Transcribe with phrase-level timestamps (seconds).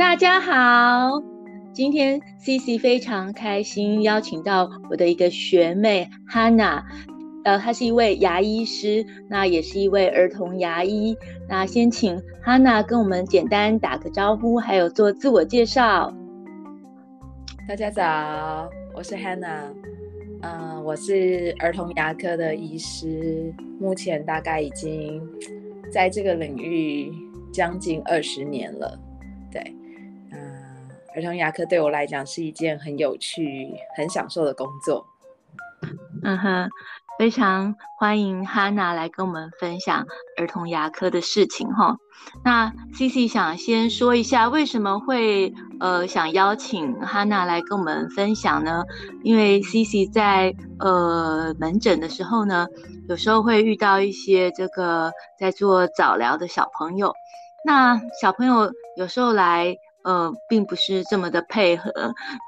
[0.00, 1.22] 大家好，
[1.74, 6.82] 今天 CC 非常开心邀请到我的一个学妹 Hannah，
[7.44, 11.14] 呃，她是一位牙医师，那也是一位儿童牙医。
[11.46, 16.10] 那先请 Hannah 跟我们简单打个招呼，还有做自我介绍。
[17.68, 19.68] 大家早，我是 Hannah，
[20.40, 25.22] 嗯、呃，我是儿童牙科的医师，目前大概已经
[25.92, 27.12] 在这个领域
[27.52, 28.98] 将近二十年了，
[29.52, 29.62] 对。
[31.14, 35.04] 儿童牙科对我来讲是一件很有趣、很享受的工作。
[36.22, 36.68] 嗯哼，
[37.18, 41.96] 非常欢迎哈娜来跟我们分享儿童牙科的事情哈。
[42.44, 48.84] 那 CC 想先说一下，为什么会呃想邀请哈娜来跟我们分享呢？
[49.24, 52.68] 因为 CC 在呃门诊的时候呢，
[53.08, 57.14] 有时候会遇到一些这个在做早疗的小朋友，
[57.64, 59.74] 那小朋友有时候来。
[60.02, 61.90] 呃，并不是这么的配合。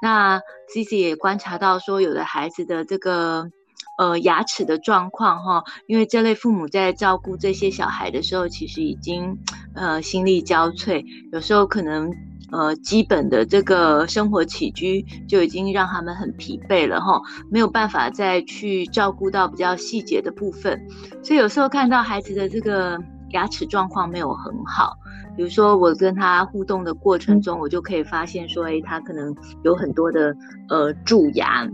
[0.01, 0.39] 那
[0.73, 3.49] CC 也观察到说，有的孩子的这个
[3.97, 9.37] 呃牙齿的状况哈，因为这类父母在照顾这些小孩的时候，其实已经
[9.75, 12.11] 呃心力交瘁，有时候可能
[12.51, 20.87] 呃基本的这个生活起居就已经让他们很疲惫了哈，没有办法再去照顾到比较细节的部分，
[21.23, 24.97] 所以有时候看到孩子的这个牙齿状况没有很好。
[25.35, 30.35] 比如说，我跟他互动的过程中，我就可以发现说，哎，他可能有很多的
[30.69, 31.67] 呃蛀牙。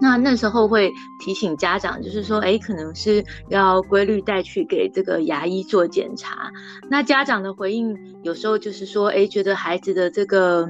[0.00, 6.50] 那那时候会提醒家长，就是说，哎，可能是要规律带去给这个牙医做检查。
[6.90, 10.68] 那家长的回应有时候就是说，哎，觉得孩子的这个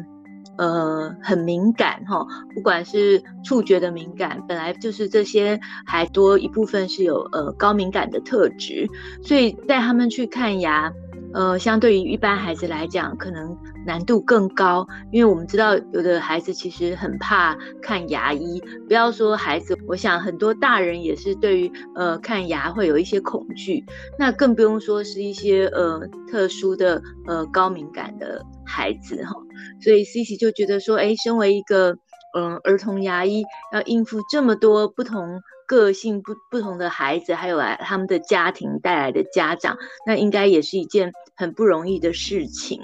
[0.59, 8.87] 呃很敏感哈，不管是触觉的敏感，本来就是这些还多一部分是有呃高敏感的特质，
[9.23, 10.93] 所以带他们去看牙。
[11.35, 23.85] 呃，相对于一般孩子来讲，可能难度更高，因为我们知道有的孩子其实很怕看牙医，不要说孩子，我想很多大人也是对于呃看牙会有一些恐惧，
[24.17, 26.01] 那更不用说是一些呃
[26.31, 29.35] 特殊的呃高敏感的孩子哈，
[29.83, 31.97] 所以 Cici 就觉得说，哎，身为一个
[32.37, 35.41] 嗯、儿童牙医，要应付这么多不同。
[35.67, 42.81] 个性不不同的孩子，还有来他们的家庭带来的家长，那应该也是一件很不容易的事情。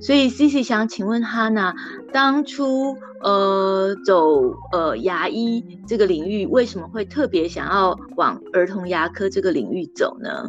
[0.00, 1.74] 所以，Cici 想请问 Hannah，
[2.12, 10.46] 当初呃走呃牙医这个领域，为什么会特别想要往儿童牙科这个领域走呢？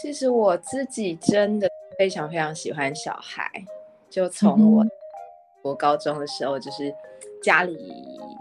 [0.00, 1.68] 其实我自己真的
[1.98, 3.50] 非常非常喜欢小孩，
[4.08, 4.86] 就从我
[5.62, 6.92] 我高中的时候，就是
[7.42, 7.76] 家里。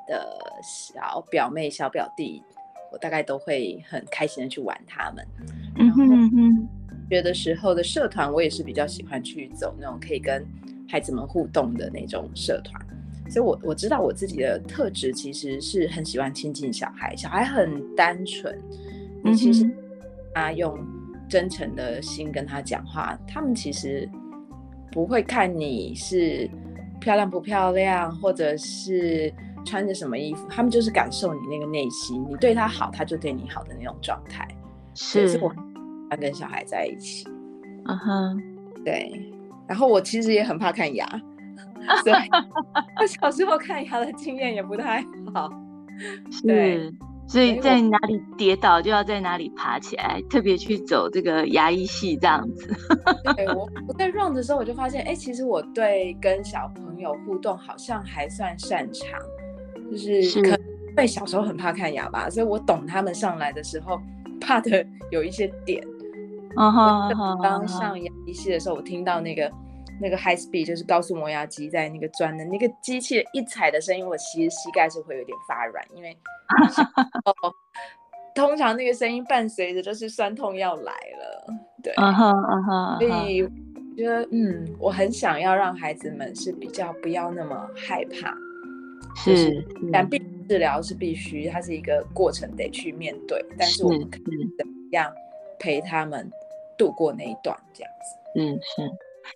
[0.07, 2.41] 的小表妹、小表弟，
[2.93, 5.27] 我大概都会很开心的去玩他们。
[5.75, 6.01] 然后
[7.09, 10.45] 学的时候的社团，我也是比较喜欢去走那种可以跟
[10.87, 12.85] 孩子们互动的那种社团。
[13.29, 18.57] 所以我我知道我自己的特质其实是很喜欢亲近小孩，小孩很单纯，
[19.23, 19.69] 你其实
[20.33, 20.77] 啊用
[21.27, 24.09] 真诚的心跟他讲话，他们其实
[24.91, 26.49] 不会看你是
[26.99, 29.33] 漂亮不漂亮，或者是。
[29.65, 34.47] 穿着什么衣服，他们就是感受你那个内心，你对他好，他就对你好的那种状态。
[34.93, 35.55] 是，是我要
[36.15, 37.27] 跟小孩在一起。
[37.85, 38.41] 嗯哼，
[38.85, 39.11] 对。
[39.67, 41.05] 然后我其实也很怕看牙，
[42.03, 42.15] 所以
[43.01, 45.03] 我小时候看牙的经验也不太
[45.33, 45.49] 好。
[46.43, 46.89] 对，
[47.27, 52.73] 所以在哪里跌倒就要在哪里爬起来，特别去走这个牙医系这样子。
[53.35, 59.19] 对，我我在 run 的时候，我就发现，哎，其实我对跟小朋友互动好像还算擅长。
[59.91, 60.59] 就是可能
[60.89, 63.99] 因为小时候很怕看牙吧，所以我懂他们上来的时候
[64.39, 65.83] 怕的有一些点。
[66.57, 69.51] 嗯哼，刚上牙医系的时候，我听到那个
[70.01, 76.17] 那个 high speed 就是高速磨牙机在那个钻的那个机器一踩的声音，我其实膝盖是会有点发软，因为
[77.25, 77.53] 哦
[78.35, 81.53] 通常那个声音伴随着就是酸痛要来了。
[81.81, 83.49] 对，嗯哼嗯哼，所以我
[83.97, 88.35] 觉得嗯，我很想要让孩子们是比较不要那么害怕。
[89.15, 93.43] 是，是，但病治疗是必须，它是一个过程，得去面对。
[93.57, 95.11] 但是我们可以怎么样
[95.57, 96.29] 陪他们
[96.77, 98.39] 度过那一段这样子？
[98.39, 98.91] 嗯，是。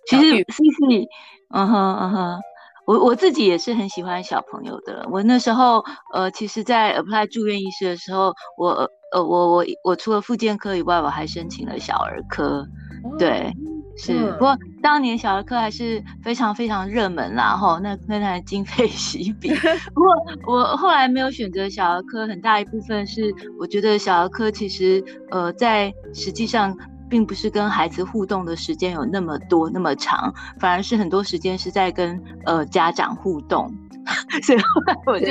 [0.06, 1.06] 其实 CC，
[1.54, 2.40] 嗯哼嗯哼，
[2.86, 5.06] 我我自己也是很喜欢小朋友的。
[5.10, 5.84] 我那时候，
[6.14, 12.66] 呃，其实，在 apply 住院医师的时候，我呃我我我除了复健科以外，我还申请了小儿科，
[13.04, 13.52] 哦、对。
[13.94, 19.52] 是，不过当年小儿科还是非常非常热门啦，吼，那那台经费 喜比。
[19.94, 20.10] 不过
[20.46, 23.30] 我后来没有选择小儿科，很大一部分是
[23.60, 26.74] 我觉得小儿科其实呃在实际上
[27.12, 33.70] 并不是跟孩子互动的时间有那么多那么长，反而是很多时间是在跟呃家长互动。
[34.42, 35.26] 所以后来我就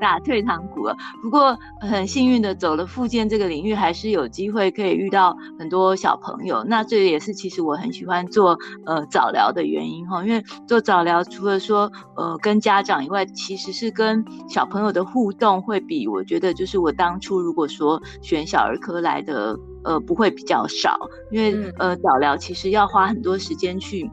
[0.00, 0.96] 打退堂鼓了。
[1.22, 6.64] 不过很幸运的走了复健这个领域，还是有机会可以遇到很多小朋友。
[6.64, 20.98] 那这也是其实我很喜欢做呃早疗的原因哈，因为做早疗除了说呃跟家长以外，其实是跟小朋友的互动会比我觉得就是我当初如果说选小儿科来的呃不会比较少，
[21.30, 24.10] 因为呃早疗其实要花很多时间去。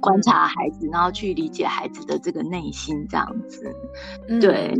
[0.00, 3.74] 观察孩子，然后去理解孩子的这个内心，这样子，
[4.40, 4.74] 对，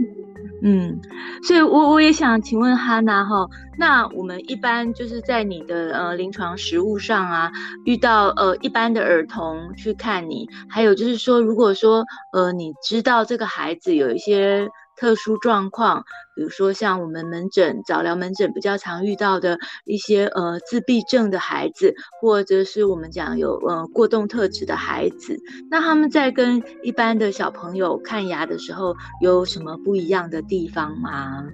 [0.62, 1.00] 嗯，
[1.42, 3.46] 所以我我也想请问哈娜哈，
[3.78, 7.50] 那我们一般就是在你的呃临床实务上啊，
[7.84, 14.68] 遇到呃一般的儿童去看你，还有就是说，如果说呃你知道这个孩子有一些。
[15.02, 16.04] 特殊状况，
[16.36, 25.36] 比如说像我们门诊早疗门诊比较常遇到的一些呃自闭症的孩子，或者是我们讲有呃过动特质的孩子，
[25.68, 31.48] 那他们在跟一般的小朋友看牙的时候有什么不一样的地方吗？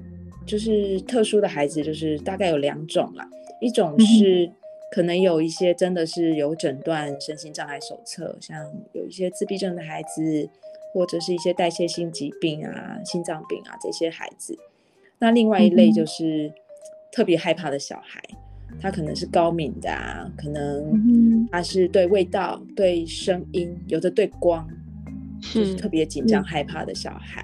[0.46, 3.26] 就是特殊的孩子，就是大概有两种啦，
[3.62, 4.52] 一种是
[4.94, 8.58] 可能有一些真的是有诊断身心障碍手册，像
[8.92, 10.50] 有一些自闭症的孩子。
[10.93, 14.58] 或者是一些代谢性疾病啊、心脏病啊这些孩子，
[15.19, 16.52] 那另外一类就是
[17.12, 18.23] 特别害怕的小孩，
[18.81, 24.64] 他可能是高敏的啊，可能他是对味道、对声音，有的对光，
[25.52, 25.88] 就是特。
[25.88, 27.43] 别紧张害怕的小孩。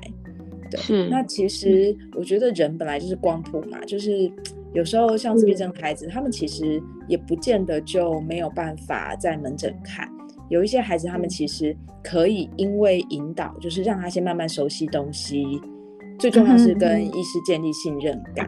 [0.70, 1.48] 对，那其。
[1.48, 4.30] 实我觉得人本来就是光谱嘛，就是
[4.74, 10.06] 有时候像自闭症孩子，他们其实也不见得就没有办法在门诊看。
[10.48, 15.60] 有一些孩子，他们其实可以因为引导，就是让他先慢慢熟悉东西，
[16.18, 18.46] 最重要是跟医师建立信任感。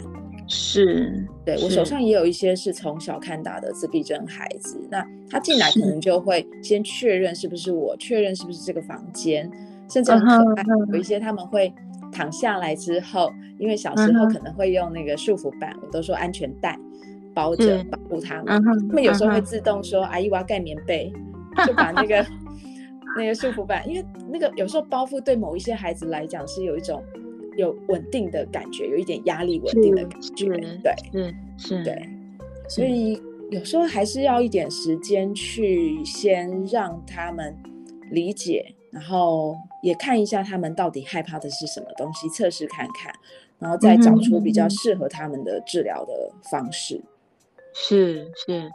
[0.48, 9.50] 是，对，我手上也有一些是从小看大的自闭症孩子，那他进来可能就会先确认是不是我，确认是不是这个房间，
[9.90, 10.64] 甚至很可爱。
[10.92, 11.74] 有一些他们会
[12.12, 16.78] 躺下来之后，因为小时候可能会用那个束缚板，我都说安全带
[17.34, 21.12] 包着保护他们，他们有时候会自动说：“阿姨，我要盖棉被。”
[21.64, 22.26] 就把那个
[23.16, 27.02] 那个束缚板，因为那个有时候包袱对某一些孩子来讲是有一种
[27.56, 30.48] 有稳定的感觉，有一点压力稳定的感觉，
[30.82, 32.08] 对，嗯是，对，
[32.68, 33.20] 所以
[33.50, 37.56] 有时候还是要一点时间去先让他们
[38.10, 43.12] 理解，然后也看一下他们到底害怕的是什么东西，测试看看，
[43.58, 47.00] 然后再找出比较适合他们的治疗的方式。
[47.72, 48.70] 是是。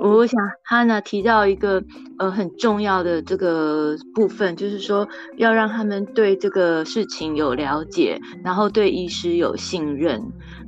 [0.00, 1.82] 我想哈娜提到一个
[2.18, 10.20] 呃很重要的这个部分，就是说要让他们对这个事情有了解，然后对医师有信任。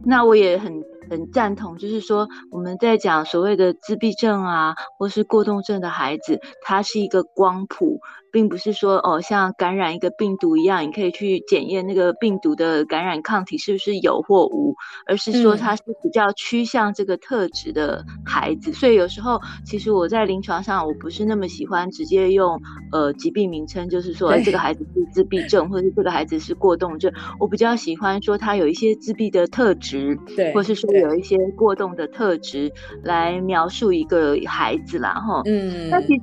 [0.05, 0.73] 那我也很
[1.11, 8.01] 很赞同，就是说我们在讲所谓的自闭症啊，或是过动症的孩子，他是一个光谱。
[8.31, 14.75] 并不是说哦，像感染一个病毒一样，你可以去检验那个病毒的感染抗体是不是有或无，
[15.07, 18.71] 而是说他是比较趋向这个特质的孩子。
[18.71, 22.61] 嗯、所以有时候，其实我在临床上，我不是那么喜欢直接用
[22.93, 27.11] 呃疾病名称，就是说这个孩子是自闭症，或者是这个孩子是过动症。
[27.41, 32.71] 我比较喜欢说他有一些自闭的特质，对，或是说有一些过动的特质
[33.03, 35.43] 来描述一个孩子啦，哈。
[35.47, 36.23] 嗯，那其实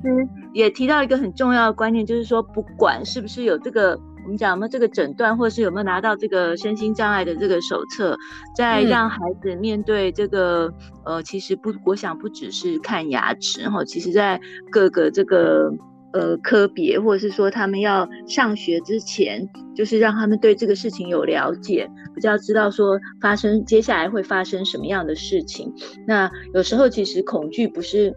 [0.52, 2.06] 也提到一个很重要的观念。
[2.06, 8.16] 就是说，不管是不是有这个，我们讲有没有这个诊断，或者是有没有拿到这个身心障碍的这个手册，
[8.56, 10.72] 在让孩子面对这个，
[11.04, 14.40] 呃，其实不，我想不只是看牙齿哈，其实在
[14.70, 15.68] 各个这个
[16.16, 25.72] 呃科别，或者是说他们要上学之前，就是让他们对这个事情有了解，比较知道说发生接下来会发生什么样的事情。
[26.06, 28.14] 那有时候其实恐惧不是，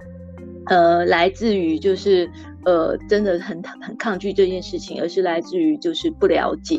[0.68, 2.30] 呃，来自于就是。
[2.66, 6.78] 呃，真的很很抗拒这件事情，而是来自于就是不了解，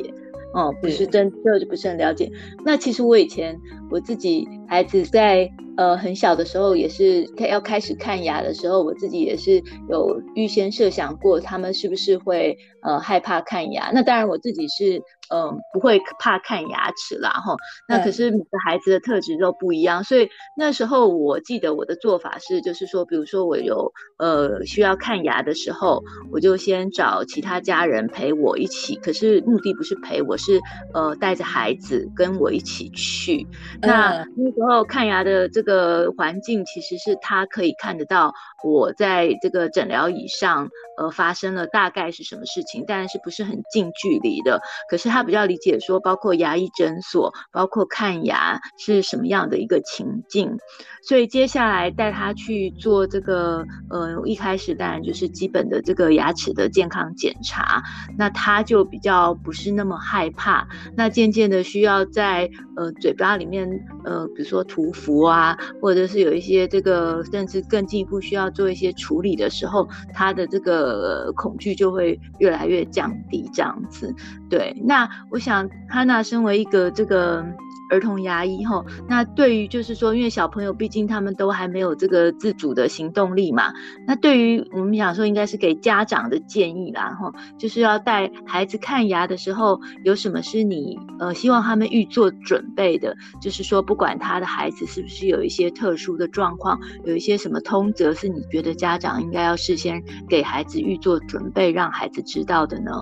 [0.52, 2.30] 哦，不是真的就不是很了解。
[2.66, 3.58] 那其实我以前
[3.90, 5.50] 我自己孩子在
[5.80, 13.90] 呃很小的时候，也是要开始看牙的时候，我自己也是有预先设想过他们是不是会呃害怕看牙。
[13.94, 15.02] 那当然我自己是。
[15.32, 17.54] 嗯，不会怕看牙齿啦，哈。
[17.86, 28.96] 那可是每个孩子的特质都不一样，所以那时候我记得我的做法是，就是说，比如说我有呃需要看牙的时候，我就先找其他家人陪我一起。
[28.96, 30.60] 可是目的不是陪我，是
[30.92, 33.46] 呃带着孩子跟我一起去。
[33.80, 38.34] 那那时候看牙的这个环境，其实是他可以看得到
[38.64, 40.68] 我在这个诊疗椅上
[40.98, 44.60] 呃发生了大概是什么事情，但是不是很近距离的。
[44.88, 45.19] 可是他。
[45.20, 50.56] 他比较理解说，包括牙医诊所，包括看牙是什么样的一个情境。
[51.02, 57.82] 所以接下来带他去做这个，呃，一开始当然就是基本的这个牙齿的健康检查，
[58.18, 60.66] 那他就比较不是那么害怕。
[60.96, 63.68] 那渐渐的需要在呃嘴巴里面，
[64.04, 74.14] 呃，比如说屠夫啊，或者是有一些这个，甚至更进一步需要做一些处理的时候，他的这个恐惧就会越来越降低，这样子。
[74.48, 77.44] 对，那我想哈娜身为一个这个。
[77.90, 83.72] 儿童牙医吼，那对于就是说，因为小朋友毕竟他们都还没有这个自主的行动力嘛，
[84.06, 93.14] 那对于我们想说，应该是给家长的建议啦吼，就是要带孩子看牙的时候，有什么是你呃希望他们预做准备的？
[93.40, 102.92] 就是说，不管他的孩子是不是有一些特殊的状况，有一些什么通则是你觉得家长应该要事先给孩子预做准备，让孩子知道的呢？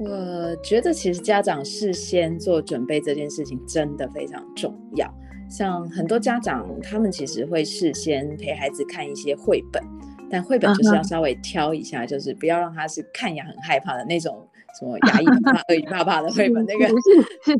[0.00, 5.06] 我觉得其实家长事先做准备这件事情真的非常重要。
[5.50, 9.82] 像很多家长，他们其实会事先陪孩子看一些绘本，
[10.30, 16.64] 但绘本就是要稍微挑一下，就是不要让他是看牙很害怕的那种，什么牙医怕、鳄鱼怕怕的绘本。
[16.64, 16.86] 那个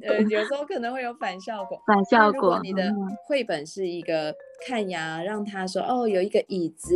[0.08, 1.78] 呃，有时候可能会有反效果。
[1.86, 2.40] 反效果。
[2.40, 2.90] 如果你的
[3.26, 4.34] 绘本是一个
[4.66, 6.94] 看牙，让他说哦，有一个椅子，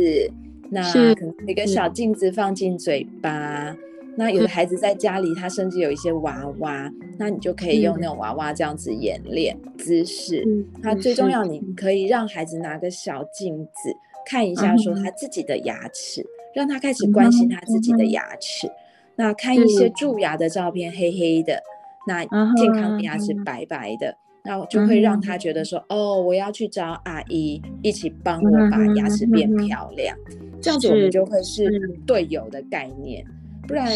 [0.71, 0.81] 那
[1.13, 3.75] 可能一个小镜子放进嘴巴。
[4.17, 10.45] 那有的孩子在家里，他甚至有一些娃娃，那你就可以用那种娃娃这样子演练姿势。
[10.81, 13.95] 那最重要，你可以让孩子拿个小镜子
[14.25, 18.71] 看一下，说他自己的牙齿，让他开始关心他自己的牙齿。
[19.17, 21.61] 那看一些蛀牙的照片，黑黑的，
[22.07, 22.23] 那
[22.55, 25.63] 健康的牙齿白白的，那就会让他觉得。
[25.65, 30.17] 说，哦，我要去找阿姨一起帮我把牙齿变漂亮。
[30.61, 31.69] 这样子我们就会是。
[32.05, 33.25] 队友的概念。
[33.67, 33.87] 不然，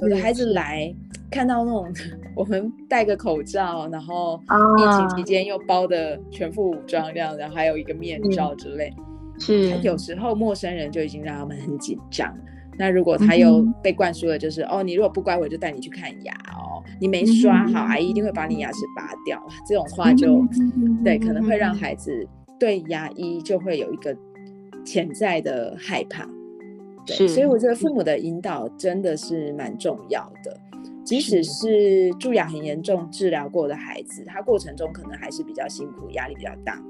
[0.00, 0.94] 有的孩子来
[1.30, 1.92] 看到那种
[2.34, 4.40] 我们戴个口罩，然后
[4.78, 8.92] 疫情期间又包的全副武装这样，然后还有一个面罩之类，
[9.38, 9.70] 是。
[9.82, 12.32] 有时候陌生人就已经让他们很紧张。
[12.76, 16.82] 那如果他又被灌输了，就是、嗯、哦，你如果不乖，我就带你去看牙哦。
[17.00, 19.40] 你没刷好，阿姨一定会把你牙齿拔掉。
[19.64, 20.44] 这种话就
[21.04, 22.10] 对，可能会让孩子
[22.58, 24.16] 对牙医就会有一个
[24.84, 26.28] 潜在的害怕。
[27.06, 30.56] 对，所以我觉得父母的引导真的是蛮重要的。
[31.04, 36.82] 即使是蛀牙很严重、治疗过的孩子，他过程中可能还是比较辛苦、压力比较大，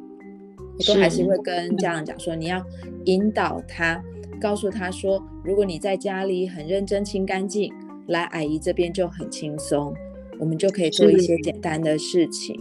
[0.79, 2.65] 我都还是会跟家长讲说，你要
[3.07, 4.01] 引导他，
[4.41, 7.73] 告诉他说，如果你在家里很认真清干净，
[8.07, 9.93] 来阿姨这边就很轻松，
[10.39, 12.57] 我们就可以做一些简单的事情。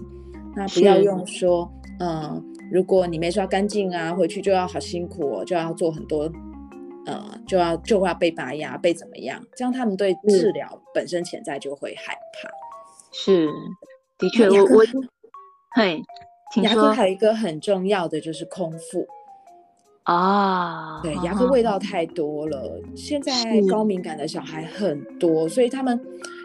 [0.56, 6.32] 那不要用说，嗯，如果你没刷干净啊，回去就要好辛苦哦，就要做很多。
[7.06, 9.44] 呃，就要就要被拔牙，被怎么样？
[9.56, 12.50] 这样他们对治疗本身潜在就会害怕。
[13.12, 13.48] 是，
[14.18, 14.84] 的确，我我，
[15.76, 16.02] 嘿，
[16.62, 19.06] 牙科还有一个很重要的就是空腹
[20.04, 23.34] 啊，对，牙科味道太多了，现在
[23.70, 26.00] 高敏感的小孩很多，所以他们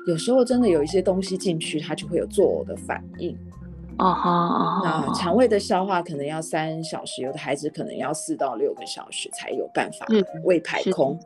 [0.07, 3.37] 有时候真的有一些东西进去，他就会有作呕的反应。
[3.99, 10.07] 哦哈，那肠胃的消化可能要三小时，有的孩子可能要四到六个小时才有办法
[10.45, 11.19] 胃排空。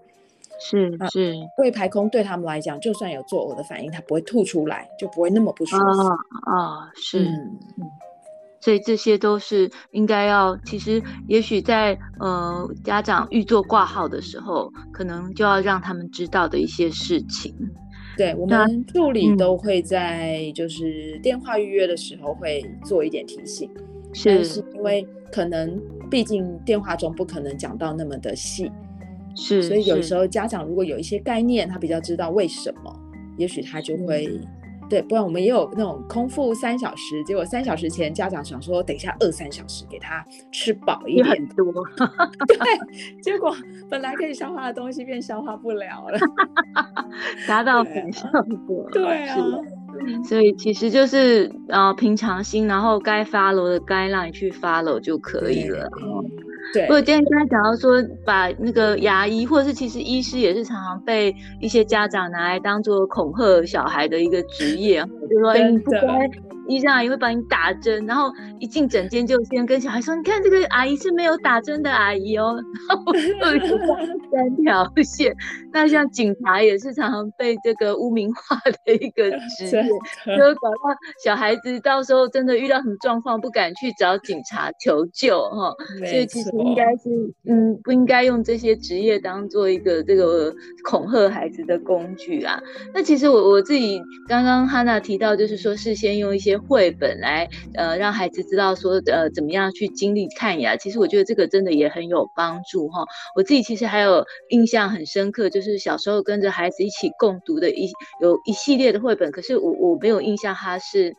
[0.60, 5.82] 是是，胃排空对他们来讲，就算有作呕的反应，他不会吐出来，就不会那么不舒服。
[6.54, 7.28] 啊，是，
[8.60, 17.52] 所以这些都是应该要，其实也许在呃家长预做挂号的时候，可能就要让他们知道的一些事情。
[18.22, 23.68] 对，我们助理都会在就是电话预约的时候会做一点提醒，
[24.12, 24.64] 是，是。
[24.74, 25.76] 因为可能
[26.08, 28.70] 毕竟电话中不可能讲到那么的细，
[29.34, 32.94] 是，所以有时候家长如果有一些概念，他比较知道为什么，
[33.38, 34.40] 也许他就会。
[34.92, 41.64] 对，不然我们也有那种空腹三小时，结果三小时前家长想说等一下饿三小时给他吃饱一点，很多，
[42.46, 42.58] 对，
[43.22, 43.56] 结果
[43.88, 46.18] 本来可以消化的东西变消化不了了，
[47.48, 48.28] 达到反效
[48.66, 49.36] 果，对啊，
[50.24, 55.88] 所以其实就是呃平常心，然后该 follow 的该让你去 follow 就可以了。
[56.72, 66.28] 对，我今天刚才讲到说，把那个牙医，或者是其实医师也是常常被一些家长拿来当做恐吓小孩的一个职业，就说哎，你不乖，
[66.68, 72.56] 医生阿姨会帮你打针，然后一进诊间就先跟小孩说：“你看这个阿姨是没有打针的阿姨哦。
[74.30, 75.34] ”三条线。
[75.72, 79.82] 那像警察也是常常被这个污名化的一个职业，
[80.36, 85.74] 就搞到小孩子到时候真的遇到什么状况不敢去找警察求救哈。
[85.98, 87.08] 所以其实应该是
[87.46, 92.60] 嗯，不应该用这些职业当做一个这个恐吓孩子的工具啊。
[92.94, 100.76] 那其实我我自己刚刚哈娜提到，就是说事先用一些绘本来呃让孩子知道说呃怎么样去经历看牙。
[100.76, 103.04] 其实我觉得这个真的也很有帮助哈。
[103.36, 111.14] 我自己其实还有印象很深刻，就是小时候跟着孩子一起共读的一有一系列的绘本，可是我我没有印象它是。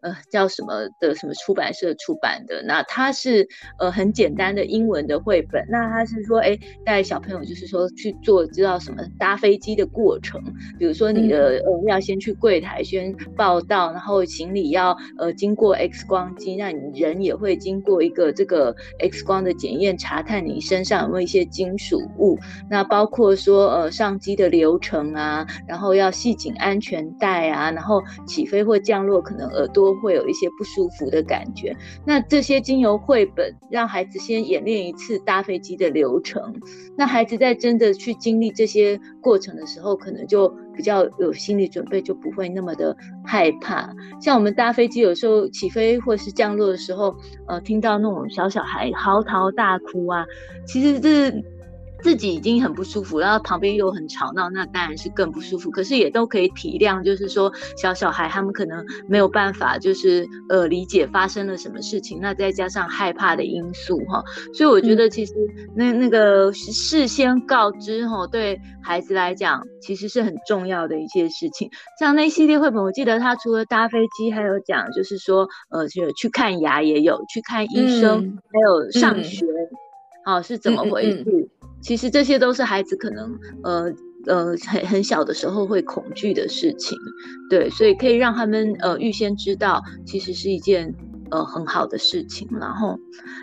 [0.00, 2.62] 呃，叫什么的什么出版社出版的？
[2.62, 3.44] 那它是
[3.80, 5.66] 呃很简单的英文的绘本。
[5.68, 10.40] 那它是说，哎，带小朋友就是说去做知道什么搭飞机的过程，
[10.78, 22.38] 比如说你的呃要先去柜台先报到，然后行李要呃经过 X 光机，那你人也会经过一个这个 X 光的检验，查看你身上有没有一些金属物。
[22.70, 29.88] 那包括说呃上机的流程啊，然后要系紧安全带啊，然后起飞或降落可能耳朵。
[29.98, 31.76] 会有一些不舒服的感觉。
[32.04, 36.54] 那这些经由绘本让孩子先演练一次搭飞机的流程，
[36.96, 43.92] 那孩子在真的去经历这些过程的时候，可能就比较有心理准备，就不会那么的害怕。
[44.20, 47.12] 像我们搭飞机有时候起飞或是降落的时候，
[47.48, 50.24] 呃，听到那种小小孩嚎啕大哭啊，
[50.64, 51.32] 其实这。
[52.02, 55.70] 自己已经很不舒服，然后旁边又很吵闹，那当然是更不舒服。
[55.70, 62.18] 可是也都可以体谅，就是说小小孩他们可能没有办法，就是呃理解发生了什么事情。
[62.20, 64.22] 那再加上害怕的因素哈，
[64.54, 65.34] 所以我觉得其实
[65.74, 71.70] 那那个事先告知哈，对孩子来讲其实是很重要的一件事情。
[71.98, 79.44] 像那系列绘本，我记得他除了搭飞机，还有讲就是说呃去去看牙也有，去看医生，嗯、还有上学，
[80.24, 81.48] 哦、嗯、是怎么回事？
[81.80, 83.92] 其实这些都是孩子可能呃
[84.26, 86.98] 呃很很小的时候会恐惧的事情，
[87.48, 90.94] 对，所以可以让他们呃预先知道，其实是一件
[91.30, 92.48] 呃很好的事情。
[92.60, 92.98] 然后，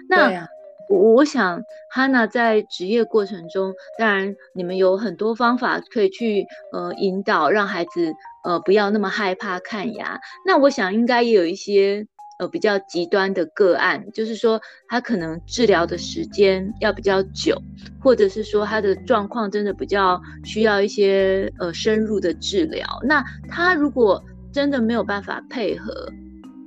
[0.10, 0.48] 那
[0.90, 8.14] 我、想哈娜在职业过程中，当然你们有很多方法可以去呃引导，让孩子
[8.44, 10.20] 呃不要那么害怕看牙。
[10.46, 12.06] 那我想应该也有一些。
[12.38, 17.58] 呃，比较极端的个案，就是说他可能治疗的时间要比较久，
[18.00, 22.86] 或者是说他的状况真的比较需要一些呃深入的治疗。
[23.04, 24.22] 那他如果
[24.52, 26.12] 真的没有办法配合，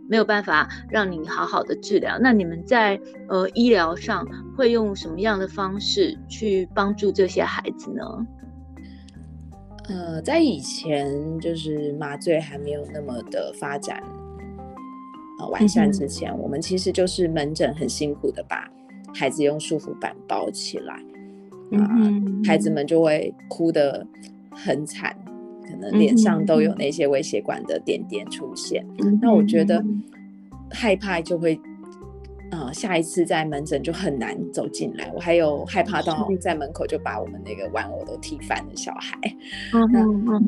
[0.09, 4.26] 没有办法让你好好的治疗，那你们在呃医疗上
[4.57, 8.04] 会用什么样的方式去帮助这些孩子呢？
[9.90, 14.02] 呃，在以前就是麻醉还没有那么的发展。
[15.46, 18.68] 完善之前，嗯、我们其实就是门诊很辛苦的把
[19.14, 21.01] 孩子用束缚板包起来，
[21.70, 21.88] 嗯、啊，
[22.44, 24.07] 孩子们就会哭得
[24.51, 25.16] 很惨，
[25.64, 28.85] 可能脸上都有那些微血管的点点出现。
[28.98, 29.83] 嗯、那我觉得
[30.70, 31.59] 害怕就会，
[32.51, 35.11] 呃，下一次在门诊就很难走进来。
[35.14, 39.16] 我还有害怕到在门口就把我们那个玩偶都踢翻的小孩。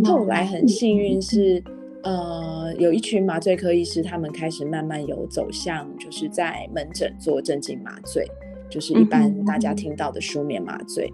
[0.04, 1.62] 后来很幸运是。
[2.02, 8.26] 呃，有一群麻醉科医师，他们开始慢慢有走向，就是在门诊做镇静麻醉，
[8.70, 11.12] 就是一般大家听到的舒眠麻醉。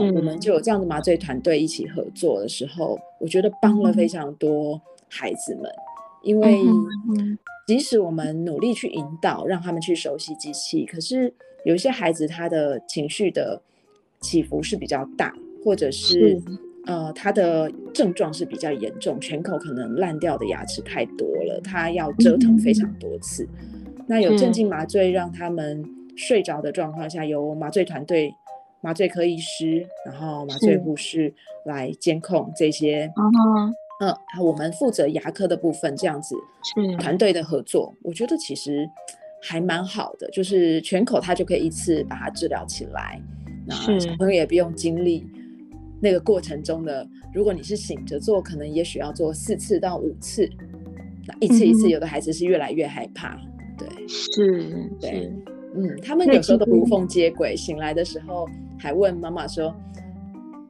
[0.00, 5.70] 我们就有这样的麻醉团队一起合作的时候，我觉得帮了非常多孩子们，
[6.22, 6.58] 因为
[7.66, 11.32] 即使我们努力去引导，让他们去熟悉机器，可是
[11.64, 13.62] 有一些孩子他的情绪的
[14.20, 15.32] 起伏是比较大，
[15.64, 16.42] 或者是。
[16.88, 23.46] 呃，他的症状是比较严重，全口可能烂掉的牙齿太多了，他要折腾非常多次。
[23.62, 25.84] 嗯、那有镇静麻醉，让他们
[26.16, 28.34] 睡着的状况下，由麻醉团队、
[28.80, 31.30] 麻醉科医师，然后麻醉护士
[31.66, 33.04] 来监控这些。
[33.16, 38.88] 嗯嗯，我们负责牙科的部分，这样子是团队的合作，我觉得其实
[39.42, 43.20] 还蛮好的，就是全口他就可以一次把它治疗起来，
[43.66, 45.26] 那小朋友也不用经历。
[46.00, 50.48] 那个过程中的，如果你是醒着做，可能也许要做四次到五次，
[51.26, 53.34] 那一次一次，有的孩子是越来越害怕。
[53.34, 55.32] 嗯、对，是，对，
[55.74, 59.74] 嗯，他们有时候都无缝接轨，醒来的时候还问妈妈说：“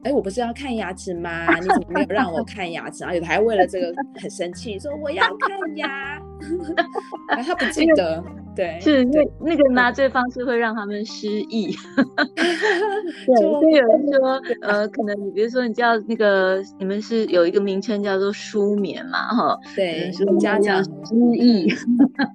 [0.03, 1.55] 哎，我不是要看牙齿吗？
[1.59, 6.21] 你怎么没有让我 看牙齿？”然后有的还为了这个很生气，说：“我要看牙。
[7.43, 8.23] ”他不记得。
[8.59, 11.73] 对，是那那个麻醉方式会让他们失忆。
[13.25, 21.73] 对，所以有人说，呃，可能你比如说你叫那个你们是有一个名称叫做舒眠嘛，哈，对，说家长失忆。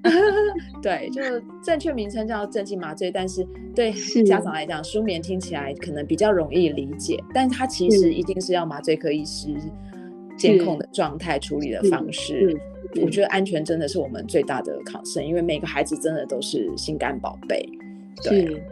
[0.81, 1.21] 对，就
[1.63, 3.93] 正确名称叫镇静麻醉，但是对
[4.25, 9.49] 家长来讲，舒眠听起来可能比较容易理解，但它其实一定是要麻醉科医师
[10.39, 12.59] 监控的状态处理的方式。
[13.03, 17.69] 我觉得安全真的是我们最大的考生因为每个孩子真的都是心肝宝贝。
[18.23, 18.63] 对。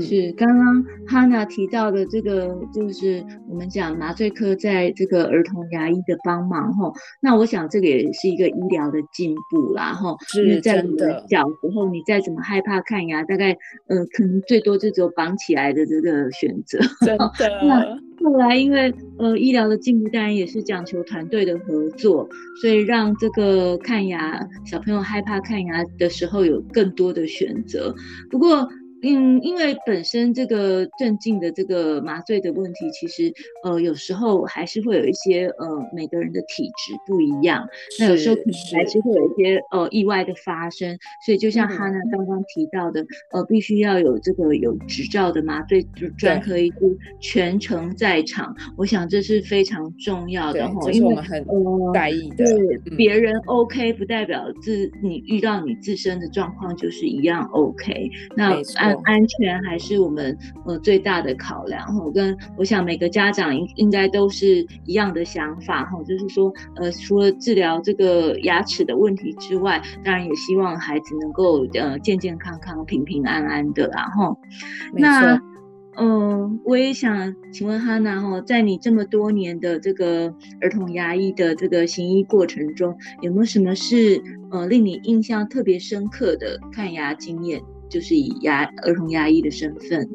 [0.00, 6.92] 是刚刚哈娜提到的这个，就是我们讲麻醉科在这个儿童牙医的帮忙哈。
[7.20, 10.16] 那我想这个也是一个医疗的进步啦哈。
[10.28, 11.24] 是真的。
[11.28, 13.52] 小时候你再怎么害怕看牙，大概
[13.88, 16.78] 呃可能最多就只有绑起来的这个选择。
[17.04, 17.28] 真 的。
[17.66, 22.28] 那后来因为呃医疗的进步，当然也是讲求团队的合作，
[22.60, 27.94] 所以让这个看牙小朋友害怕看牙的时候有更多的选择。
[28.30, 28.68] 不过。
[29.02, 33.32] 嗯，因为本身这个镇静的这个麻醉的问题，其实
[33.64, 37.66] 呃有时候还是会有一些呃每个人的体质不一样，
[37.98, 45.82] 那有时候可能还是会有一些呃意外的发生，所以就像哈娜刚刚提到的，呃必须要有这个有执照的麻醉
[46.16, 46.76] 专科医师
[47.20, 51.44] 全程在场，我想这是非常重要的哈，因为我们很
[51.92, 58.91] 在意的，对别人 OK 不代表自你遇到你自身的状况就是一样 OK，那按。
[59.04, 74.36] 安全还是我们呃最大的考量哈，跟我想每个家长应应该都是一样的想法哈，就是说呃除了治疗这个牙齿的问题之外，当然也希望孩子能够呃健健康康、平平安安的啦哈。
[74.92, 75.40] 那
[75.96, 87.60] 嗯、呃，我也想请问哈娜哈，在你这么多年的这个儿童牙医的这个行医过程中，有没有什么是呃令你印象特别深刻的看牙经验？
[87.92, 90.08] 就是以牙儿童牙医的身份，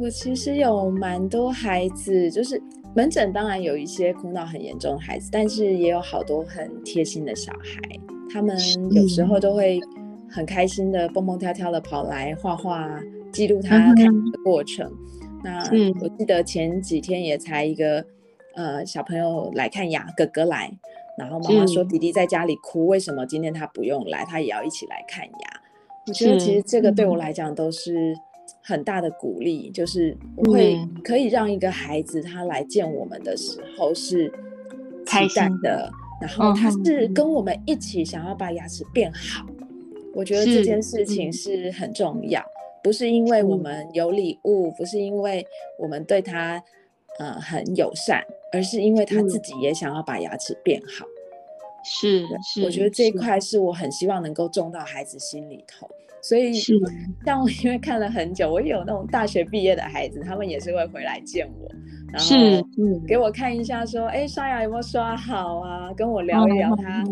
[0.00, 2.60] 我其实有蛮多孩子，就是
[2.92, 7.78] 门诊当然有一些哭闹很严重的孩子，但是也有好多很贴心的小孩，
[8.32, 8.58] 他们
[8.90, 9.78] 有时候都会
[10.28, 13.00] 很开心的蹦蹦跳跳的跑来画画，
[13.32, 14.90] 记录他看的过程。
[14.90, 15.62] 嗯、那
[16.02, 18.04] 我记得前几天也才一个
[18.56, 20.68] 呃小朋友来看牙，哥哥来。
[21.18, 24.24] 然后妈妈说：“弟弟在家里哭，为什么今天他不用来？
[24.24, 25.59] 他也要一起来看牙。”
[26.10, 28.14] 我觉得其实这个对我来讲都是
[28.62, 34.32] 很大的鼓励，就是我会可以让一个孩子他来见我们的时候是
[35.06, 39.46] 开心的，然后他是跟我们一起想要把牙齿变好。
[40.14, 42.44] 我觉得这件事情是很重要，
[42.82, 45.46] 不是因为我们有礼物，不是因为
[45.78, 46.62] 我们对他
[47.18, 48.22] 呃很友善。
[48.52, 51.06] 而是因为他自己也想要把牙齿变好，
[51.84, 55.88] 是是，我觉得这一块是我很希望能够种到孩子心里头。
[56.22, 56.52] 所以，
[57.24, 61.70] 像我因为看了很久，我也有那种大学毕业的孩子，他们也是会回来见我，
[62.12, 62.68] 然后
[63.06, 65.92] 给我看一下，说，哎，刷牙有没有刷好啊？
[65.96, 67.02] 跟我聊一聊他，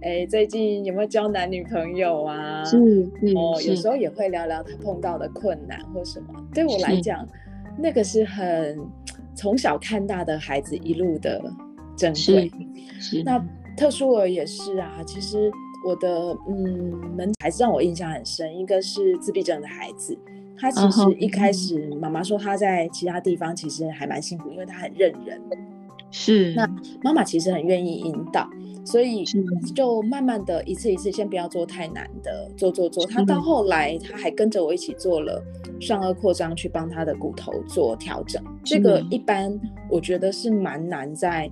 [0.00, 2.64] 哎，最近有没有交男女朋友啊？
[2.64, 2.78] 是，
[3.36, 6.28] 哦，有时候也会聊聊他碰到的困难或什么。
[6.54, 7.26] 对我来讲，
[7.78, 8.78] 那个是很。
[9.36, 11.42] 从小看大的孩子一路的
[11.96, 12.48] 珍贵，
[13.24, 13.44] 那
[13.76, 15.02] 特殊儿也是啊。
[15.06, 15.50] 其实
[15.84, 20.18] 我的嗯门孩子让我印象很深，一个是自闭症的孩子，
[20.56, 25.40] 他其实一开始妈妈说他在其他地方其实还蛮辛苦，因为他很认人。
[26.10, 26.64] 是，那
[27.02, 28.48] 妈妈其实很愿意引导，
[28.84, 29.24] 所以
[29.74, 33.04] 就慢慢的一次一次，先不要做太难的，做做做。
[33.04, 35.42] 他到后来他还跟着我一起做了
[35.80, 38.40] 上颚扩张，去帮他的骨头做调整。
[38.62, 39.58] 这个一般
[39.90, 41.50] 我觉得是蛮难在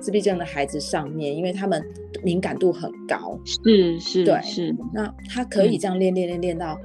[0.00, 1.84] 自闭症的孩子上面，因为他们
[2.22, 3.38] 敏感度很高。
[3.44, 4.74] 是是，对是。
[4.92, 6.78] 那他可以这样练练练练到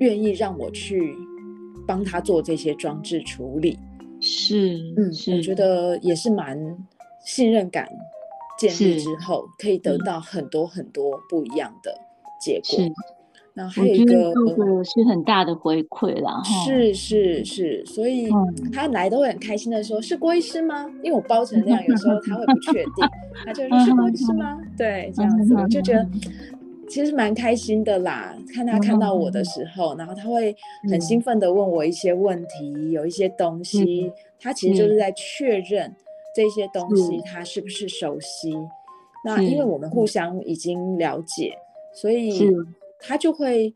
[0.00, 1.14] 愿意让我去
[1.86, 3.78] 帮他做这些装置处理。
[4.20, 6.58] 是，嗯，我觉得也是蛮
[7.24, 7.88] 信任感
[8.58, 11.94] 建立之后，可以得到很多很多不一样的
[12.40, 12.84] 结果。
[13.60, 14.32] 然后还有一个
[14.82, 18.30] 是很大的回馈啦，是是是，所以
[18.72, 23.08] 他来都会很开心的说：“是郭医师吗？”因为我包成那样，有时候他会不确定，
[23.44, 26.08] 他就说：“是郭医师吗？”对，这样子我就觉得。
[26.88, 30.52] 其实蛮开心的啦，看他看到我的时候，嗯、然后他会
[30.90, 35.94] 很兴奋的问我一些问题，嗯、有一些东西，嗯、他其实就是在确认
[36.34, 38.52] 这些东西他是不是熟悉。
[38.54, 38.68] 嗯、
[39.24, 41.56] 那因为我们互相已经了解，
[41.94, 42.50] 所以
[43.00, 43.72] 他就会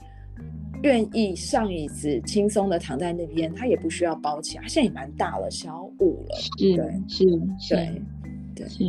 [0.83, 4.63] 愿意上椅子，轻松的躺在那边，他也不需要包起来。
[4.63, 7.25] 他现在也蛮大了，小五了，是对，是，
[7.69, 8.03] 对，
[8.55, 8.85] 对，是。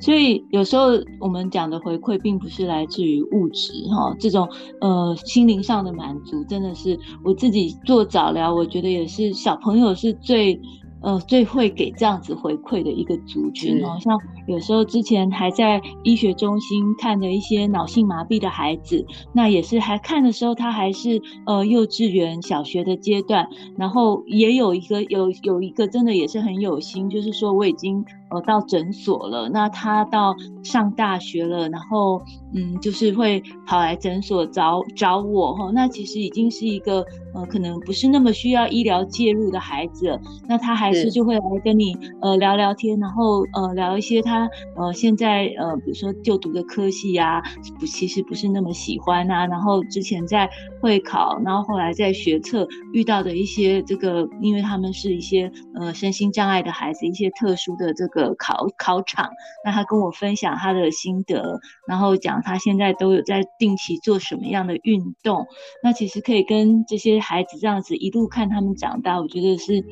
[0.00, 0.88] 所以有时候
[1.20, 4.48] 我们讲的回馈，并不是来自于物质哈，这种
[4.80, 10.60] 呃心灵上的满足，真的是我自己做早疗，我觉得也是小朋友是最。
[11.06, 28.04] 呃，最会给这样子回馈的一个族群哦，像有时候之前还在医学中心看的一些脑性麻痹的孩子，那也是还看的时候，他还是呃幼稚园、小学的阶段，然后也有一个有有一个真的也是很有心，就是说我已经。
[28.30, 32.20] 呃，到诊所了，那他到上大学了，然后
[32.54, 35.70] 嗯，就是会跑来诊所找找我哈。
[35.72, 37.04] 那其实已经是一个
[37.34, 47.42] 呃，可能不是那么需要医疗介入的孩子了，那他还是就会来跟你呃聊聊天，然后呃聊一些他他呃现在呃，比如说就读的科系呀，
[47.78, 58.34] 不其实不是那么喜欢啊，然后之前在会考，然后后来在学测遇到的一些这个，因为他们是一些呃身心障碍的孩子，一些特殊的这个。
[58.36, 59.30] 考考场，
[59.64, 65.46] 那他跟我分享他的心得，然后讲他现在都有在定期做什么样的运动。
[65.82, 69.84] 那其实可以跟这些孩子这样子一路看他们长大，我觉得是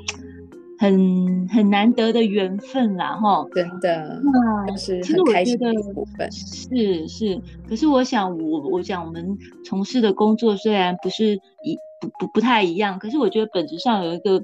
[0.82, 4.20] 很很难得的缘分啦，哈，真的。
[4.66, 7.40] 那是很开心的部分，是是。
[7.68, 14.42] 可是我想我，我我讲我们从事的工作虽然不是一不不不太一样，可是我觉得本质上有一个。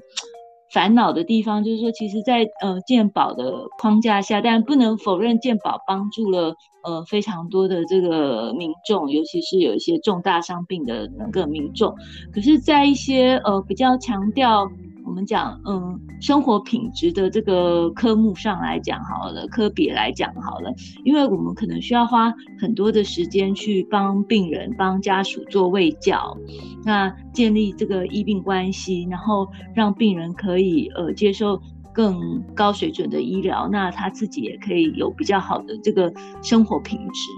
[0.71, 11.95] 烦恼的地方就是说，其实在，在呃鉴宝的框架下，但不能否认鉴宝帮助了呃非常多的这个民众，尤其是有一些重大伤病的那个民众。
[12.31, 14.69] 可是，在一些呃比较强调。
[15.09, 20.71] 我们讲，嗯，生活品质的这个科目上来讲好了，科别来讲好了，
[21.03, 26.37] 因为我们可能需要花很多的时间去帮病人、帮家属做卫教，
[26.85, 31.59] 那建立这个医病关系，然后让病人可以呃接受
[31.91, 37.31] 更高水准的医疗，那他自己也可以有比较好的这个生活品质。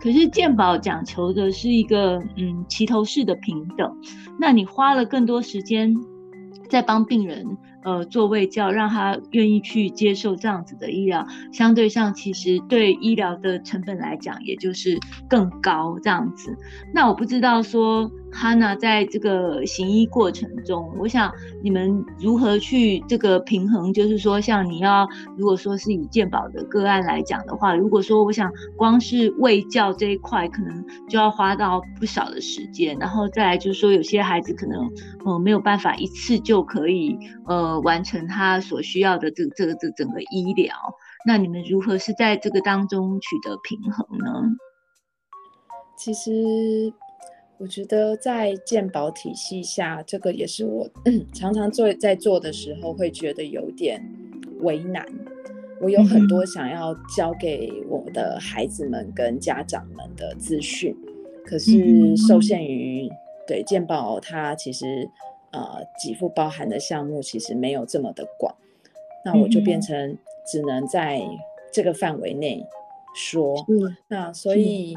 [0.00, 3.94] 可是健保讲求的是一个嗯齐头式的平等，
[4.38, 5.94] 那你花了更多时间。
[6.68, 16.56] 在帮病人呃做卫教，让他愿意去接受这样子的医疗，相对上其实对医疗的成本来讲，也就是更高这样子。
[16.94, 18.10] 那我不知道说。
[18.32, 21.32] 哈娜在这个行医过程中，我想
[21.64, 23.92] 你们如何去这个平衡？
[23.92, 25.04] 就是说，像你要
[25.36, 32.96] 如果说是以健保的个案来讲的话，如果说我想光是卫教这一块，可能就要花到不少的时间。
[33.00, 34.88] 然后再来就是说，有些孩子可能
[35.24, 40.74] 呃没有办法一次就可以呃完成他所需要的这这个这整个医疗。
[41.24, 44.56] 那你们如何是在这个当中取得平衡呢？
[45.96, 46.92] 其实。
[47.62, 54.02] 我觉得在健保体系下，这个也是我、嗯、常常做在做的时候会觉得有点
[54.60, 55.04] 为难。
[55.78, 60.96] 我有很多想要教给我的孩子们跟家长们的资讯，
[61.44, 63.10] 可是受限于
[63.46, 65.06] 对健保，它其实
[65.52, 68.54] 呃给付包含的项目其实没有这么的广，
[69.24, 71.20] 那我就变成只能在
[71.72, 72.64] 这个范围内
[73.14, 73.66] 说。
[74.08, 74.94] 那所以。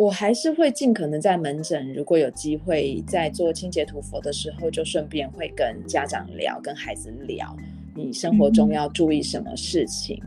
[0.00, 7.52] 我还是会尽可能在门诊，如果有机会在做清洁涂佛的时候，就顺便会跟家长聊，跟孩子聊，
[7.96, 10.22] 你生活中要注意什么事情。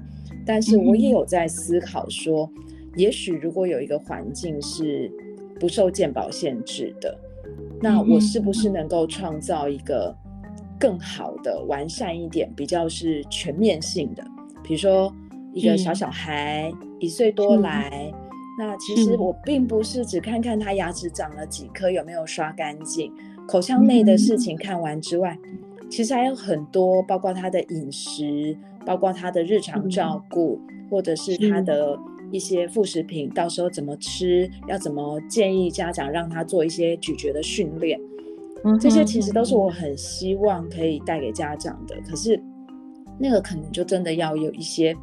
[0.46, 2.52] 但是我也有在思考说，
[2.98, 5.10] 也许如果有一个环境是
[5.58, 7.18] 不受健保限制的，
[7.82, 10.16] 那我是不是能够创造一个
[10.80, 14.24] 更好的、完善一点、比较是全面性的？
[14.64, 15.12] 比如说
[15.54, 18.14] 一个小小孩一岁多来。
[18.60, 23.12] 那其实我并不是只看看他牙齿长了几颗，有没有刷干净，
[23.48, 24.56] 口腔内的事情。
[24.56, 31.98] 看完之外，嗯、其实还有很多，包括他的饮食，包括他的日常照顾，嗯、或者是他的
[32.32, 38.00] 一些副食品，到时候怎么吃，要怎么建议家长让他做一些咀嚼的训练，
[38.64, 41.96] 嗯、这些其实都是我很希望可以带给家长的。
[42.10, 42.42] 可是
[43.20, 44.96] 那个可能就真的要有一些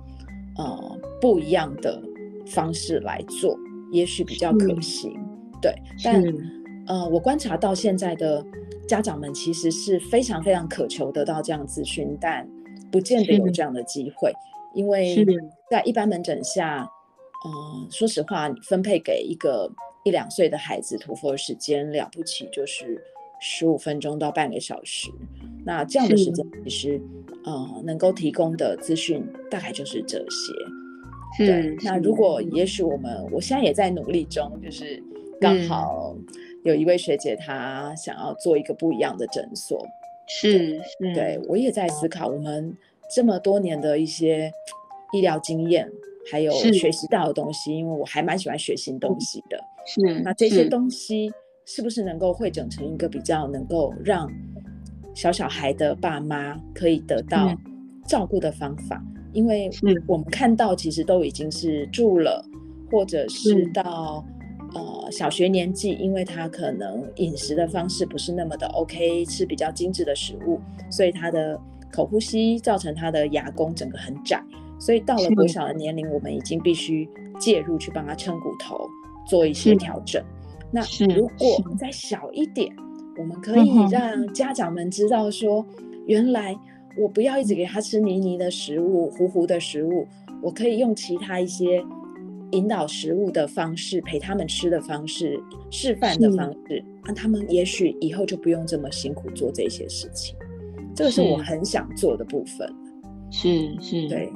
[0.56, 2.02] 呃不一样的。
[2.50, 3.58] 方式来做，
[3.92, 5.12] 也许比较可行，
[5.60, 5.70] 对。
[6.02, 6.24] 但
[6.86, 8.42] 呃，我观察到现在的
[8.86, 12.48] 家长们其实是非常非常渴求得到这样资讯，但
[12.90, 14.32] 不见得有这样的机会，
[14.74, 15.26] 因为
[15.70, 16.88] 在一般门诊下，
[17.46, 19.70] 嗯、呃，说实话，分配给一个
[20.04, 23.02] 一两岁的孩子涂氟的时间了不起就是
[23.40, 25.10] 十五分钟到半个小时，
[25.64, 27.00] 那这样的时间其实
[27.44, 30.52] 呃能够提供的资讯大概就是这些。
[31.36, 32.40] 对，那如果。
[32.40, 35.00] 也许我们，我现在也在努力中，就是
[35.38, 36.16] 刚好
[36.64, 39.86] 有一位学姐她想要做一个不一样的诊所，
[40.26, 40.80] 是，
[41.14, 42.74] 对，我也在思考，我们
[43.14, 44.50] 这么多年的一些
[45.12, 45.88] 医疗经验，
[46.30, 49.58] 还有学习到的东西，因为我还蛮喜欢学新东西的。
[49.86, 51.30] 是，那这些东西
[51.64, 54.30] 是不是能够汇整成一个比较能够让
[55.14, 57.56] 小小孩的爸妈可以得到
[58.06, 59.02] 照顾的方法？
[59.32, 59.70] 因为
[60.06, 62.44] 我们看到其实都已经是住了，
[62.90, 64.24] 或者是到
[64.74, 70.58] 呃小学年纪，因为他可能饮食的方式不是那么的 OK，吃比较精致的食物，
[70.90, 71.60] 所以他的
[71.92, 74.42] 口呼吸造成他的牙弓整个很窄。
[74.78, 78.88] 所以到了国小的年龄，我们已经必须介入去帮他撑骨头，
[79.26, 80.22] 做一些调整。
[80.70, 80.82] 那
[81.14, 82.70] 如果再小一点，
[83.18, 85.64] 我们可以让家长们知道说，
[86.06, 86.56] 原来
[86.96, 90.06] 我不要一直给他吃泥泥的食物、糊糊的食物，
[90.42, 91.84] 我可以用其他一些
[92.52, 100.36] 引导食物的方式，陪他们吃的方式、示范的方式，让他们也许以后就不用这么辛苦做这些事情。
[100.94, 102.72] 这个是我很想做的部分。
[103.30, 104.32] 是是，对。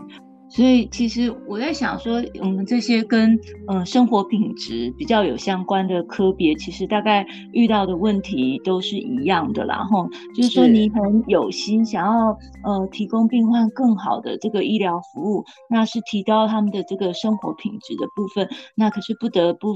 [0.55, 3.33] 所以其实我在想说，我们这些跟
[3.69, 9.77] 嗯、呃、生活品质比较有相关的科别，其实大概遇到的问题都是一样的啦。
[9.77, 18.47] 然后就是说，你很有心想要呃提供病患更好的这个医疗服务，那是提高他们的这个生活品质的部分。
[18.77, 19.75] 那可是不得不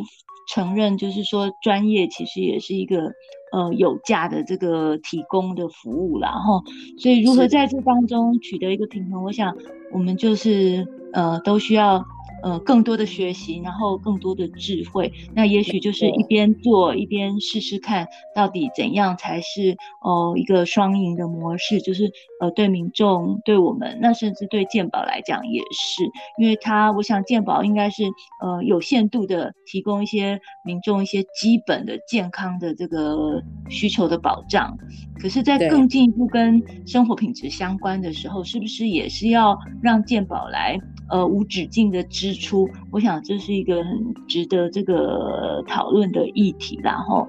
[0.53, 3.11] 承认，就是说专业其实也是一个
[3.53, 6.31] 呃有价的这个提供的服务啦。
[6.31, 6.63] 然后
[6.99, 9.57] 所以如何在这当中取得一个平衡，我想。
[9.93, 12.05] 我们就是呃，都需要
[12.47, 15.13] 呃更多的学习，然后更多的智慧。
[15.35, 18.07] 那也许就是一边做一边试试看，
[18.37, 22.09] 到底怎样才是哦、呃、一个双赢的模式，就是
[22.41, 26.05] 呃对民众、对我们，那甚至对健保来讲也是，
[26.39, 28.05] 因为它我想健保应该是
[28.41, 34.79] 呃有限度的提供一些民众一些基本的健康的这个需求的保障。
[35.21, 42.69] 可是，在更进一步跟生活品质相关的时候，是不是也是要让健保来呃无止境的支出？
[42.91, 46.79] 我想这是一个很值得这个讨论的议题。
[46.83, 47.29] 然后，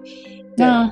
[0.58, 0.92] 那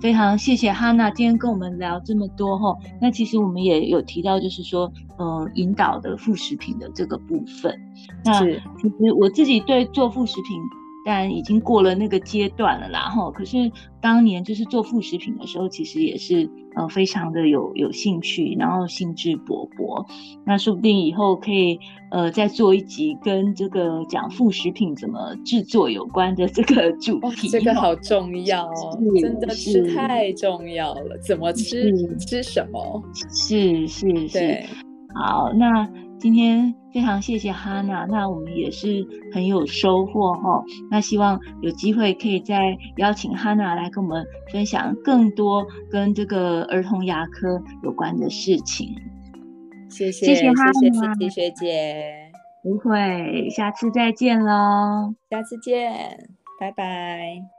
[0.00, 2.76] 非常谢谢哈娜今天跟我们聊这么多哈。
[3.00, 7.78] 那其实我们也有提到，就是说，呃，引导的副食品的这个部分。
[8.24, 10.60] 那其实我自己对做副食品。
[11.06, 13.30] 但已经过了那个阶段了啦，吼！
[13.30, 20.04] 可是当年就是做副食品的时候，其实也是呃非常的有有兴趣，然后兴致勃勃。
[20.44, 21.78] 那说不定以后可以
[22.10, 27.48] 呃再做一集跟这个讲副食品怎么制作有关的这个主题。
[27.48, 31.18] 这个好重要哦，真的是太重要了。
[31.26, 31.92] 怎么吃？
[32.18, 33.02] 吃什么？
[33.30, 34.38] 是是是。
[34.38, 34.66] 对
[35.14, 35.88] 好，那。
[36.16, 40.64] 今天非常谢谢哈娜，那我们也是很有收获哈。
[40.90, 48.94] 那希望有机会可以再邀请哈娜来跟我们分享更多跟这个儿童牙科有关的事情。
[49.90, 52.32] 谢谢，谢谢哈娜，谢谢学姐。
[52.62, 55.14] 不会，下次再见喽。
[55.28, 55.92] 下次见，
[56.58, 57.53] 拜拜。